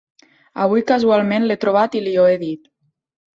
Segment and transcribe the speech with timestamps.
[0.63, 2.67] Avui casualment l'he trobat i li ho he dit.